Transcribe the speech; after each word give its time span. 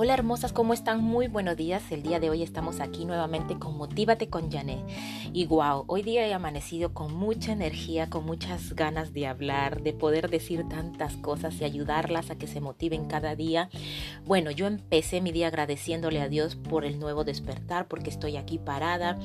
Hola 0.00 0.14
hermosas, 0.14 0.52
¿cómo 0.52 0.74
están? 0.74 1.02
Muy 1.02 1.26
buenos 1.26 1.56
días. 1.56 1.90
El 1.90 2.04
día 2.04 2.20
de 2.20 2.30
hoy 2.30 2.44
estamos 2.44 2.78
aquí 2.78 3.04
nuevamente 3.04 3.58
con 3.58 3.76
Motívate 3.76 4.28
con 4.28 4.48
Jané. 4.48 4.84
Y 5.32 5.46
wow, 5.46 5.82
hoy 5.88 6.02
día 6.02 6.24
he 6.24 6.32
amanecido 6.32 6.94
con 6.94 7.12
mucha 7.12 7.50
energía, 7.50 8.08
con 8.08 8.24
muchas 8.24 8.74
ganas 8.76 9.12
de 9.12 9.26
hablar, 9.26 9.82
de 9.82 9.92
poder 9.92 10.30
decir 10.30 10.68
tantas 10.68 11.16
cosas 11.16 11.60
y 11.60 11.64
ayudarlas 11.64 12.30
a 12.30 12.38
que 12.38 12.46
se 12.46 12.60
motiven 12.60 13.06
cada 13.06 13.34
día. 13.34 13.70
Bueno, 14.24 14.52
yo 14.52 14.68
empecé 14.68 15.20
mi 15.20 15.32
día 15.32 15.48
agradeciéndole 15.48 16.20
a 16.20 16.28
Dios 16.28 16.54
por 16.54 16.84
el 16.84 17.00
nuevo 17.00 17.24
despertar, 17.24 17.88
porque 17.88 18.10
estoy 18.10 18.36
aquí 18.36 18.58
parada 18.58 19.18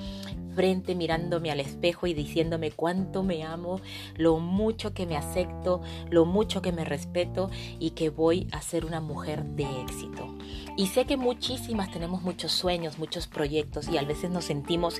frente 0.53 0.95
mirándome 0.95 1.52
al 1.52 1.59
espejo 1.59 2.08
y 2.08 2.13
diciéndome 2.13 2.71
cuánto 2.71 3.23
me 3.23 3.44
amo, 3.44 3.80
lo 4.16 4.38
mucho 4.40 4.94
que 4.94 5.05
me 5.05 5.17
acepto, 5.17 5.81
lo 6.09 6.26
mucho 6.26 6.62
que 6.62 6.71
me 6.71 6.85
respeto 6.85 7.49
y 7.80 7.91
que 7.91 8.09
voy 8.09 8.48
a 8.52 8.62
ser 8.62 8.85
una 8.85 9.02
mujer 9.02 9.44
de 9.44 9.63
éxito. 9.81 10.34
Y 10.76 10.88
sé 10.88 11.05
que 11.05 11.18
muchísimas 11.18 11.91
tenemos 11.91 12.22
muchos 12.23 12.52
sueños, 12.52 12.98
muchos 12.98 13.27
proyectos 13.27 13.88
y 13.88 13.98
a 13.98 14.04
veces 14.04 14.31
nos 14.31 14.45
sentimos 14.45 15.00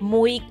muy 0.00 0.42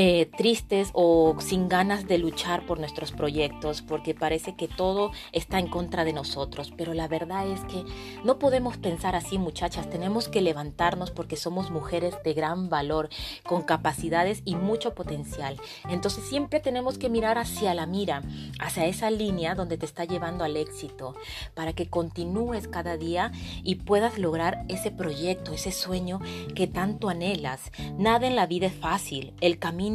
eh, 0.00 0.30
tristes 0.36 0.90
o 0.92 1.34
sin 1.40 1.68
ganas 1.68 2.06
de 2.06 2.18
luchar 2.18 2.64
por 2.66 2.78
nuestros 2.78 3.10
proyectos 3.10 3.82
porque 3.82 4.14
parece 4.14 4.54
que 4.54 4.68
todo 4.68 5.10
está 5.32 5.58
en 5.58 5.66
contra 5.66 6.04
de 6.04 6.12
nosotros. 6.12 6.72
Pero 6.76 6.94
la 6.94 7.08
verdad 7.08 7.48
es 7.48 7.64
que 7.64 7.82
no 8.22 8.38
podemos 8.38 8.76
pensar 8.76 9.16
así 9.16 9.38
muchachas, 9.38 9.90
tenemos 9.90 10.28
que 10.28 10.40
levantarnos 10.40 11.10
porque 11.10 11.34
somos 11.34 11.72
mujeres 11.72 12.14
de 12.22 12.32
gran 12.32 12.68
valor, 12.68 13.08
con 13.42 13.62
capacidades 13.62 14.42
y 14.44 14.54
mucho 14.54 14.94
potencial. 14.94 15.60
Entonces 15.88 16.22
siempre 16.28 16.60
tenemos 16.60 16.96
que 16.96 17.08
mirar 17.08 17.36
hacia 17.36 17.74
la 17.74 17.86
mira, 17.86 18.22
hacia 18.60 18.86
esa 18.86 19.10
línea 19.10 19.56
donde 19.56 19.78
te 19.78 19.86
está 19.86 20.04
llevando 20.04 20.44
al 20.44 20.56
éxito, 20.56 21.16
para 21.54 21.72
que 21.72 21.90
continúes 21.90 22.68
cada 22.68 22.96
día 22.96 23.32
y 23.64 23.74
puedas 23.74 24.16
lograr 24.16 24.64
ese 24.68 24.92
proyecto, 24.92 25.54
ese 25.54 25.72
sueño 25.72 26.20
que 26.54 26.68
tanto 26.68 27.08
anhelas. 27.08 27.72
Nada 27.98 28.28
en 28.28 28.36
la 28.36 28.46
vida 28.46 28.68
es 28.68 28.74
fácil, 28.74 29.34
el 29.40 29.58
camino 29.58 29.87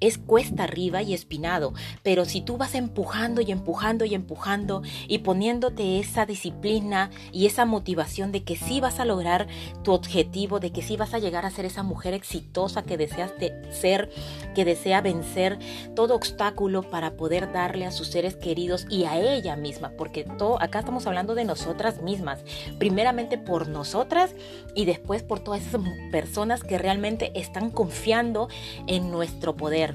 es 0.00 0.18
cuesta 0.18 0.64
arriba 0.64 1.02
y 1.02 1.12
espinado, 1.12 1.74
pero 2.02 2.24
si 2.24 2.40
tú 2.40 2.56
vas 2.56 2.74
empujando 2.74 3.40
y 3.40 3.50
empujando 3.50 4.04
y 4.04 4.14
empujando 4.14 4.82
y 5.08 5.18
poniéndote 5.18 5.98
esa 5.98 6.24
disciplina 6.24 7.10
y 7.32 7.46
esa 7.46 7.64
motivación 7.64 8.30
de 8.32 8.44
que 8.44 8.56
sí 8.56 8.80
vas 8.80 9.00
a 9.00 9.04
lograr 9.04 9.48
tu 9.82 9.92
objetivo, 9.92 10.60
de 10.60 10.70
que 10.70 10.82
sí 10.82 10.96
vas 10.96 11.14
a 11.14 11.18
llegar 11.18 11.44
a 11.44 11.50
ser 11.50 11.64
esa 11.64 11.82
mujer 11.82 12.14
exitosa 12.14 12.82
que 12.82 12.96
deseas 12.96 13.32
ser, 13.70 14.10
que 14.58 14.64
desea 14.64 15.00
vencer 15.00 15.56
todo 15.94 16.16
obstáculo 16.16 16.82
para 16.82 17.12
poder 17.12 17.52
darle 17.52 17.86
a 17.86 17.92
sus 17.92 18.08
seres 18.08 18.34
queridos 18.34 18.86
y 18.90 19.04
a 19.04 19.16
ella 19.16 19.54
misma, 19.54 19.92
porque 19.96 20.24
todo 20.24 20.60
acá 20.60 20.80
estamos 20.80 21.06
hablando 21.06 21.36
de 21.36 21.44
nosotras 21.44 22.02
mismas, 22.02 22.40
primeramente 22.76 23.38
por 23.38 23.68
nosotras 23.68 24.34
y 24.74 24.84
después 24.84 25.22
por 25.22 25.38
todas 25.38 25.64
esas 25.64 25.82
personas 26.10 26.64
que 26.64 26.76
realmente 26.76 27.30
están 27.38 27.70
confiando 27.70 28.48
en 28.88 29.12
nuestro 29.12 29.54
poder. 29.54 29.94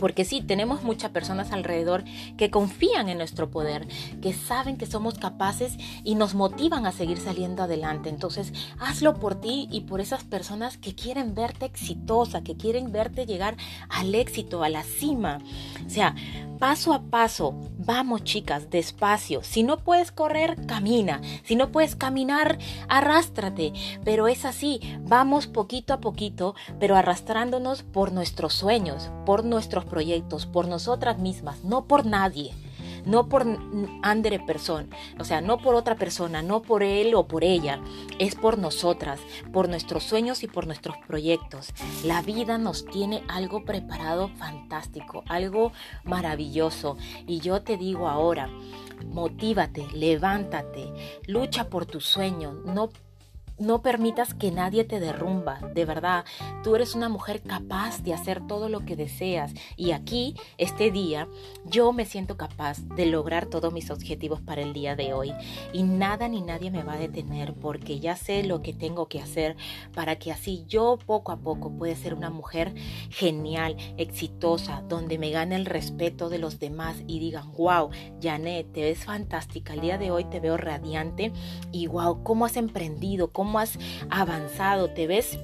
Porque 0.00 0.24
sí, 0.24 0.40
tenemos 0.40 0.82
muchas 0.82 1.10
personas 1.10 1.52
alrededor 1.52 2.02
que 2.36 2.50
confían 2.50 3.08
en 3.10 3.18
nuestro 3.18 3.50
poder, 3.50 3.86
que 4.20 4.32
saben 4.32 4.78
que 4.78 4.86
somos 4.86 5.18
capaces 5.18 5.76
y 6.02 6.14
nos 6.14 6.34
motivan 6.34 6.86
a 6.86 6.92
seguir 6.92 7.18
saliendo 7.18 7.62
adelante. 7.62 8.08
Entonces, 8.08 8.52
hazlo 8.78 9.14
por 9.14 9.34
ti 9.40 9.68
y 9.70 9.82
por 9.82 10.00
esas 10.00 10.24
personas 10.24 10.78
que 10.78 10.94
quieren 10.94 11.34
verte 11.34 11.66
exitosa, 11.66 12.42
que 12.42 12.56
quieren 12.56 12.90
verte 12.90 13.26
llegar 13.26 13.56
al 13.90 14.14
éxito, 14.14 14.64
a 14.64 14.70
la 14.70 14.82
cima. 14.82 15.38
O 15.86 15.90
sea, 15.90 16.14
paso 16.58 16.92
a 16.92 17.02
paso. 17.02 17.54
Vamos 17.78 18.24
chicas, 18.24 18.70
despacio. 18.70 19.42
Si 19.42 19.62
no 19.62 19.78
puedes 19.78 20.12
correr, 20.12 20.66
camina. 20.66 21.20
Si 21.42 21.56
no 21.56 21.72
puedes 21.72 21.96
caminar, 21.96 22.58
arrástrate. 22.88 23.72
Pero 24.04 24.28
es 24.28 24.44
así, 24.44 24.80
vamos 25.00 25.46
poquito 25.46 25.94
a 25.94 26.00
poquito, 26.00 26.54
pero 26.78 26.96
arrastrándonos 26.96 27.82
por 27.82 28.12
nuestros 28.12 28.54
sueños, 28.54 29.10
por 29.26 29.44
nuestros 29.44 29.84
proyectos, 29.90 30.46
por 30.46 30.68
nosotras 30.68 31.18
mismas, 31.18 31.62
no 31.64 31.84
por 31.84 32.06
nadie 32.06 32.52
no 33.04 33.28
por 33.28 33.46
andere 34.02 34.38
persona, 34.40 34.88
o 35.18 35.24
sea, 35.24 35.40
no 35.40 35.58
por 35.58 35.74
otra 35.74 35.96
persona, 35.96 36.42
no 36.42 36.62
por 36.62 36.82
él 36.82 37.14
o 37.14 37.26
por 37.26 37.44
ella, 37.44 37.80
es 38.18 38.34
por 38.34 38.58
nosotras, 38.58 39.20
por 39.52 39.68
nuestros 39.68 40.04
sueños 40.04 40.42
y 40.42 40.48
por 40.48 40.66
nuestros 40.66 40.96
proyectos. 41.06 41.72
La 42.04 42.22
vida 42.22 42.58
nos 42.58 42.84
tiene 42.84 43.22
algo 43.28 43.64
preparado 43.64 44.28
fantástico, 44.28 45.24
algo 45.28 45.72
maravilloso. 46.04 46.96
Y 47.26 47.40
yo 47.40 47.62
te 47.62 47.76
digo 47.76 48.08
ahora, 48.08 48.48
motívate, 49.06 49.86
levántate, 49.92 51.20
lucha 51.26 51.68
por 51.68 51.86
tus 51.86 52.04
sueños, 52.04 52.54
no 52.64 52.90
no 53.60 53.82
permitas 53.82 54.34
que 54.34 54.50
nadie 54.50 54.84
te 54.84 54.98
derrumba, 54.98 55.60
de 55.74 55.84
verdad. 55.84 56.24
Tú 56.64 56.74
eres 56.74 56.94
una 56.94 57.08
mujer 57.08 57.42
capaz 57.42 58.02
de 58.02 58.14
hacer 58.14 58.46
todo 58.46 58.68
lo 58.68 58.80
que 58.80 58.96
deseas. 58.96 59.52
Y 59.76 59.92
aquí, 59.92 60.34
este 60.58 60.90
día, 60.90 61.28
yo 61.66 61.92
me 61.92 62.06
siento 62.06 62.36
capaz 62.36 62.80
de 62.96 63.06
lograr 63.06 63.46
todos 63.46 63.72
mis 63.72 63.90
objetivos 63.90 64.40
para 64.40 64.62
el 64.62 64.72
día 64.72 64.96
de 64.96 65.12
hoy. 65.12 65.32
Y 65.72 65.82
nada 65.82 66.26
ni 66.28 66.40
nadie 66.40 66.70
me 66.70 66.82
va 66.82 66.94
a 66.94 66.98
detener 66.98 67.54
porque 67.54 68.00
ya 68.00 68.16
sé 68.16 68.42
lo 68.42 68.62
que 68.62 68.72
tengo 68.72 69.08
que 69.08 69.20
hacer 69.20 69.56
para 69.94 70.16
que 70.16 70.32
así 70.32 70.64
yo 70.66 70.98
poco 71.04 71.32
a 71.32 71.36
poco 71.36 71.70
pueda 71.70 71.94
ser 71.94 72.14
una 72.14 72.30
mujer 72.30 72.74
genial, 73.10 73.76
exitosa, 73.98 74.82
donde 74.88 75.18
me 75.18 75.30
gane 75.30 75.56
el 75.56 75.66
respeto 75.66 76.30
de 76.30 76.38
los 76.38 76.58
demás 76.58 76.96
y 77.06 77.18
digan, 77.18 77.52
wow, 77.52 77.90
Janet, 78.22 78.72
te 78.72 78.82
ves 78.82 79.04
fantástica. 79.04 79.74
El 79.74 79.82
día 79.82 79.98
de 79.98 80.10
hoy 80.10 80.24
te 80.24 80.40
veo 80.40 80.56
radiante 80.56 81.32
y 81.72 81.86
wow, 81.88 82.22
¿cómo 82.22 82.46
has 82.46 82.56
emprendido? 82.56 83.32
¿Cómo 83.50 83.58
has 83.58 83.80
avanzado, 84.10 84.90
te 84.90 85.08
ves 85.08 85.36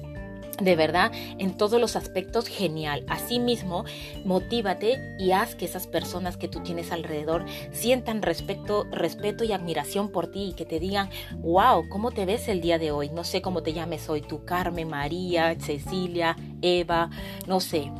de 0.61 0.77
verdad 0.77 1.11
en 1.39 1.57
todos 1.57 1.77
los 1.77 1.97
aspectos 1.97 2.47
genial. 2.47 3.03
Asimismo, 3.09 3.83
motívate 4.23 5.17
y 5.19 5.31
haz 5.31 5.55
que 5.55 5.65
esas 5.65 5.87
personas 5.87 6.37
que 6.37 6.47
tú 6.47 6.61
tienes 6.61 6.93
alrededor 6.93 7.43
sientan 7.73 8.21
respeto, 8.21 8.85
respeto 8.91 9.43
y 9.43 9.51
admiración 9.51 10.09
por 10.09 10.31
ti 10.31 10.51
y 10.51 10.53
que 10.53 10.63
te 10.63 10.79
digan, 10.79 11.09
wow, 11.39 11.89
¿cómo 11.89 12.11
te 12.11 12.25
ves 12.25 12.47
el 12.47 12.61
día 12.61 12.79
de 12.79 12.91
hoy? 12.91 13.09
No 13.09 13.25
sé 13.25 13.41
cómo 13.41 13.61
te 13.61 13.73
llames 13.73 14.07
hoy, 14.07 14.21
tú 14.21 14.45
Carmen, 14.45 14.87
María, 14.87 15.53
Cecilia, 15.59 16.37
Eva, 16.61 17.09
no 17.45 17.59
sé, 17.59 17.91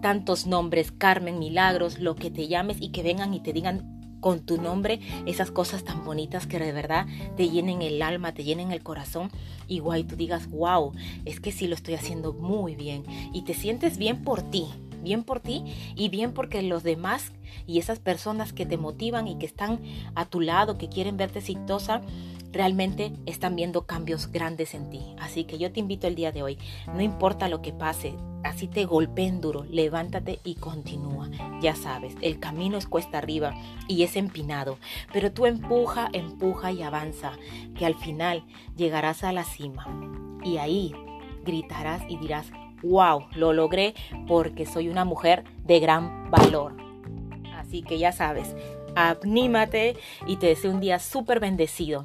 tantos 0.00 0.44
nombres, 0.44 0.90
Carmen, 0.90 1.38
Milagros, 1.38 2.00
lo 2.00 2.16
que 2.16 2.32
te 2.32 2.48
llames 2.48 2.78
y 2.80 2.90
que 2.90 3.04
vengan 3.04 3.32
y 3.32 3.38
te 3.38 3.52
digan 3.52 3.91
con 4.22 4.40
tu 4.40 4.56
nombre 4.56 5.00
esas 5.26 5.50
cosas 5.50 5.84
tan 5.84 6.04
bonitas 6.04 6.46
que 6.46 6.58
de 6.58 6.72
verdad 6.72 7.06
te 7.36 7.50
llenen 7.50 7.82
el 7.82 8.00
alma, 8.00 8.32
te 8.32 8.44
llenen 8.44 8.72
el 8.72 8.82
corazón 8.82 9.30
y 9.68 9.80
guay, 9.80 10.04
tú 10.04 10.16
digas, 10.16 10.48
wow, 10.48 10.92
es 11.26 11.40
que 11.40 11.52
sí 11.52 11.66
lo 11.66 11.74
estoy 11.74 11.94
haciendo 11.94 12.32
muy 12.32 12.74
bien 12.74 13.02
y 13.34 13.42
te 13.42 13.52
sientes 13.52 13.98
bien 13.98 14.22
por 14.22 14.42
ti, 14.42 14.66
bien 15.02 15.24
por 15.24 15.40
ti 15.40 15.64
y 15.96 16.08
bien 16.08 16.32
porque 16.32 16.62
los 16.62 16.84
demás 16.84 17.32
y 17.66 17.78
esas 17.78 17.98
personas 17.98 18.52
que 18.52 18.64
te 18.64 18.78
motivan 18.78 19.26
y 19.28 19.36
que 19.38 19.46
están 19.46 19.80
a 20.14 20.24
tu 20.24 20.40
lado, 20.40 20.78
que 20.78 20.88
quieren 20.88 21.16
verte 21.16 21.40
exitosa, 21.40 22.00
realmente 22.52 23.12
están 23.26 23.56
viendo 23.56 23.86
cambios 23.86 24.30
grandes 24.30 24.74
en 24.74 24.90
ti. 24.90 25.14
Así 25.18 25.44
que 25.44 25.58
yo 25.58 25.72
te 25.72 25.80
invito 25.80 26.06
el 26.06 26.14
día 26.14 26.32
de 26.32 26.42
hoy, 26.42 26.58
no 26.94 27.00
importa 27.00 27.48
lo 27.48 27.62
que 27.62 27.72
pase, 27.72 28.14
así 28.44 28.68
te 28.68 28.84
golpeen 28.84 29.40
duro, 29.40 29.64
levántate 29.64 30.38
y 30.44 30.56
continúa. 30.56 31.30
Ya 31.60 31.74
sabes, 31.74 32.14
el 32.20 32.38
camino 32.38 32.76
es 32.76 32.86
cuesta 32.86 33.18
arriba 33.18 33.54
y 33.88 34.02
es 34.02 34.16
empinado, 34.16 34.78
pero 35.12 35.32
tú 35.32 35.46
empuja, 35.46 36.08
empuja 36.12 36.72
y 36.72 36.82
avanza, 36.82 37.32
que 37.76 37.86
al 37.86 37.94
final 37.94 38.44
llegarás 38.76 39.24
a 39.24 39.32
la 39.32 39.44
cima. 39.44 39.86
Y 40.44 40.58
ahí 40.58 40.94
gritarás 41.44 42.02
y 42.08 42.16
dirás, 42.18 42.50
wow, 42.82 43.26
lo 43.34 43.52
logré 43.52 43.94
porque 44.26 44.66
soy 44.66 44.88
una 44.88 45.04
mujer 45.04 45.44
de 45.64 45.80
gran 45.80 46.30
valor. 46.30 46.76
Así 47.56 47.82
que 47.82 47.98
ya 47.98 48.12
sabes, 48.12 48.54
anímate 48.94 49.96
y 50.26 50.36
te 50.36 50.48
deseo 50.48 50.72
un 50.72 50.80
día 50.80 50.98
súper 50.98 51.40
bendecido. 51.40 52.04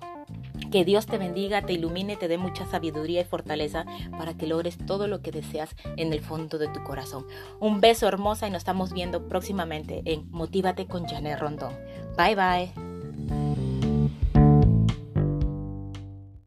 Que 0.71 0.85
Dios 0.85 1.05
te 1.05 1.17
bendiga, 1.17 1.61
te 1.61 1.73
ilumine, 1.73 2.15
te 2.15 2.27
dé 2.27 2.37
mucha 2.37 2.65
sabiduría 2.65 3.21
y 3.21 3.25
fortaleza 3.25 3.85
para 4.17 4.35
que 4.35 4.47
logres 4.47 4.77
todo 4.77 5.07
lo 5.07 5.21
que 5.21 5.31
deseas 5.31 5.75
en 5.95 6.13
el 6.13 6.21
fondo 6.21 6.57
de 6.57 6.67
tu 6.67 6.83
corazón. 6.83 7.25
Un 7.59 7.81
beso 7.81 8.07
hermosa 8.07 8.47
y 8.47 8.51
nos 8.51 8.59
estamos 8.59 8.93
viendo 8.93 9.27
próximamente 9.27 10.01
en 10.05 10.29
Motívate 10.31 10.87
con 10.87 11.05
Janet 11.05 11.39
Rondón. 11.39 11.73
Bye 12.17 12.35
bye. 12.35 12.96